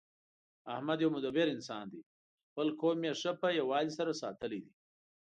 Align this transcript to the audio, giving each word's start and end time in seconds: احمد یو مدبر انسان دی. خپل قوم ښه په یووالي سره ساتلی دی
احمد 0.73 0.97
یو 1.01 1.09
مدبر 1.15 1.47
انسان 1.55 1.85
دی. 1.91 2.01
خپل 2.49 2.67
قوم 2.81 2.99
ښه 3.21 3.31
په 3.41 3.47
یووالي 3.59 3.91
سره 3.99 4.11
ساتلی 4.21 4.59
دی 4.65 4.71